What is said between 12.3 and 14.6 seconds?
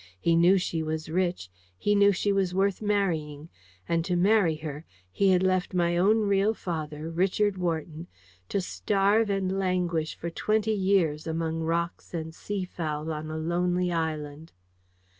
sea fowl on a lonely island!